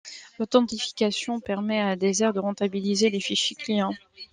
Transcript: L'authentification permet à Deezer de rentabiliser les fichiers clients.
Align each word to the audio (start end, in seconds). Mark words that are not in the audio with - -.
L'authentification 0.39 1.39
permet 1.39 1.79
à 1.79 1.95
Deezer 1.95 2.33
de 2.33 2.39
rentabiliser 2.39 3.11
les 3.11 3.19
fichiers 3.19 3.55
clients. 3.55 3.93